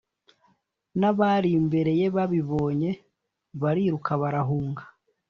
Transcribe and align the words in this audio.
Nabari 0.99 1.49
imbere 1.59 1.91
ye 1.99 2.07
babibonye 2.15 2.89
bariruka 3.61 4.11
barahunga 4.21 4.83